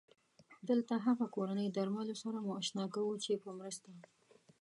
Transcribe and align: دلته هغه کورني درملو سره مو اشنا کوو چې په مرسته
دلته 0.69 0.93
هغه 1.05 1.25
کورني 1.35 1.67
درملو 1.75 2.15
سره 2.23 2.37
مو 2.45 2.51
اشنا 2.61 2.85
کوو 2.95 3.13
چې 3.23 3.41
په 3.43 3.49
مرسته 3.59 3.89